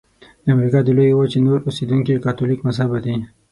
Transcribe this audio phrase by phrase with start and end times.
[0.43, 3.15] د امریکا د لویې وچې نور اوسیدونکي کاتولیک مذهبه دي.